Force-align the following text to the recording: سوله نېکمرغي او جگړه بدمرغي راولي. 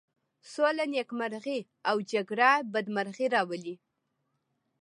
سوله 0.51 0.85
نېکمرغي 0.91 1.59
او 1.89 1.95
جگړه 2.11 2.49
بدمرغي 2.73 3.27
راولي. 3.35 3.75